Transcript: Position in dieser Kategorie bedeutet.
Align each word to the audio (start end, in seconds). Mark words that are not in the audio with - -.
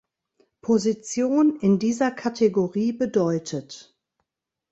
Position 0.63 1.59
in 1.59 1.77
dieser 1.77 2.09
Kategorie 2.09 2.91
bedeutet. 2.91 3.95